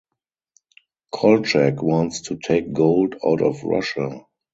Kolchak 1.13 1.83
wants 1.83 2.21
to 2.21 2.35
take 2.39 2.73
gold 2.73 3.17
out 3.23 3.43
of 3.43 3.61
Russia. 3.63 4.25